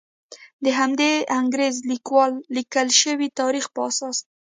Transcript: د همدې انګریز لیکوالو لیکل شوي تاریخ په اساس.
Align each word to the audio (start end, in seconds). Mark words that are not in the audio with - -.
د 0.63 0.65
همدې 0.79 1.11
انګریز 1.39 1.75
لیکوالو 1.91 2.37
لیکل 2.57 2.87
شوي 3.01 3.27
تاریخ 3.39 3.65
په 3.75 3.79
اساس. 3.89 4.17